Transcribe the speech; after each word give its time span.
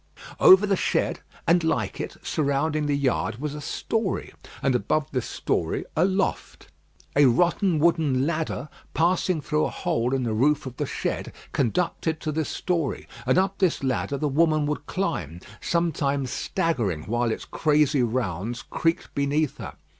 Over 0.39 0.65
the 0.65 0.75
shed, 0.75 1.19
and 1.45 1.63
like 1.63 1.99
it, 2.01 2.17
surrounding 2.23 2.87
the 2.87 2.97
yard, 2.97 3.39
was 3.39 3.53
a 3.53 3.61
story, 3.61 4.33
and 4.63 4.73
above 4.73 5.05
this 5.11 5.27
story 5.27 5.85
a 5.95 6.05
loft. 6.05 6.69
A 7.15 7.25
rotten 7.27 7.77
wooden 7.77 8.25
ladder, 8.25 8.67
passing 8.95 9.41
through 9.43 9.65
a 9.65 9.69
hole 9.69 10.15
in 10.15 10.23
the 10.23 10.33
roof 10.33 10.65
of 10.65 10.77
the 10.77 10.87
shed, 10.87 11.31
conducted 11.51 12.19
to 12.21 12.31
this 12.31 12.49
story; 12.49 13.07
and 13.27 13.37
up 13.37 13.59
this 13.59 13.83
ladder 13.83 14.17
the 14.17 14.27
woman 14.27 14.65
would 14.65 14.87
climb, 14.87 15.39
sometimes 15.61 16.31
staggering 16.31 17.03
while 17.03 17.29
its 17.29 17.45
crazy 17.45 18.01
rounds 18.01 18.63
creaked 18.63 19.13
beneath 19.13 19.57
her. 19.59 19.75